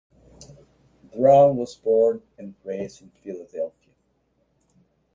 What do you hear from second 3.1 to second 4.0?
Philadelphia.